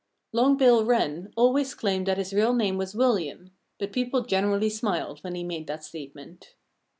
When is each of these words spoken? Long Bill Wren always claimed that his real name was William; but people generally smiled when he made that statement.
Long 0.31 0.57
Bill 0.57 0.83
Wren 0.83 1.31
always 1.37 1.75
claimed 1.75 2.07
that 2.07 2.17
his 2.17 2.33
real 2.33 2.55
name 2.55 2.75
was 2.75 2.95
William; 2.95 3.51
but 3.77 3.91
people 3.93 4.23
generally 4.25 4.67
smiled 4.67 5.19
when 5.19 5.35
he 5.35 5.43
made 5.43 5.67
that 5.67 5.83
statement. 5.83 6.55